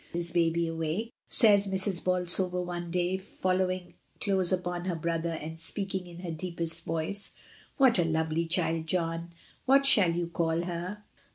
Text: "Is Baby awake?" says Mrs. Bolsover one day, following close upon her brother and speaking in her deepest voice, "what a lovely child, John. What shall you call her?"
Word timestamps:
"Is 0.15 0.31
Baby 0.31 0.67
awake?" 0.67 1.13
says 1.29 1.67
Mrs. 1.67 2.03
Bolsover 2.03 2.59
one 2.59 2.89
day, 2.89 3.17
following 3.19 3.93
close 4.19 4.51
upon 4.51 4.85
her 4.85 4.95
brother 4.95 5.37
and 5.39 5.59
speaking 5.59 6.07
in 6.07 6.21
her 6.21 6.31
deepest 6.31 6.83
voice, 6.85 7.33
"what 7.77 7.99
a 7.99 8.03
lovely 8.03 8.47
child, 8.47 8.87
John. 8.87 9.31
What 9.67 9.85
shall 9.85 10.13
you 10.15 10.25
call 10.25 10.61
her?" 10.61 11.03